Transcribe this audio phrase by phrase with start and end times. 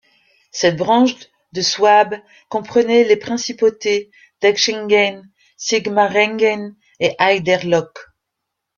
[0.49, 1.13] Cette branche
[1.51, 2.15] de Souabe
[2.49, 4.09] comprenait les principautés
[4.41, 8.07] d'Hechingen, Sigmaringen et Haigerloch.